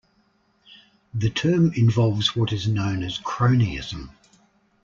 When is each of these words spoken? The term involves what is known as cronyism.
The 1.13 1.29
term 1.29 1.73
involves 1.73 2.35
what 2.35 2.51
is 2.51 2.67
known 2.67 3.03
as 3.03 3.19
cronyism. 3.19 4.09